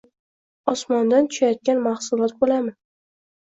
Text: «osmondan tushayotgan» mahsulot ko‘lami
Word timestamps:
«osmondan 0.73 1.29
tushayotgan» 1.31 1.85
mahsulot 1.91 2.37
ko‘lami 2.43 2.77